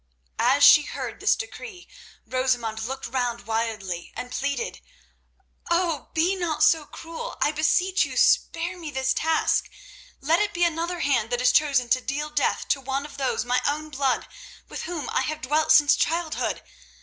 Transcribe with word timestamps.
As 0.39 0.63
she 0.63 0.81
heard 0.81 1.19
this 1.19 1.35
decree 1.35 1.87
Rosamund 2.25 2.81
looked 2.87 3.05
round 3.05 3.41
wildly 3.45 4.11
and 4.15 4.31
pleaded: 4.31 4.81
"Oh! 5.69 6.09
be 6.15 6.35
not 6.35 6.63
so 6.63 6.85
cruel. 6.87 7.37
I 7.39 7.51
beseech 7.51 8.03
you 8.03 8.17
spare 8.17 8.79
me 8.79 8.89
this 8.89 9.13
task. 9.13 9.69
Let 10.19 10.39
it 10.41 10.55
be 10.55 10.63
another 10.63 11.01
hand 11.01 11.29
that 11.29 11.39
is 11.39 11.51
chosen 11.51 11.87
to 11.89 12.01
deal 12.01 12.31
death 12.31 12.67
to 12.69 12.81
one 12.81 13.05
of 13.05 13.17
those 13.17 13.41
of 13.41 13.49
my 13.49 13.61
own 13.67 13.91
blood 13.91 14.27
with 14.67 14.85
whom 14.85 15.07
I 15.11 15.21
have 15.21 15.41
dwelt 15.43 15.71
since 15.71 15.95
childhood. 15.95 16.63